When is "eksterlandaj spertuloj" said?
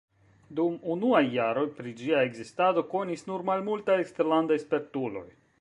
4.07-5.29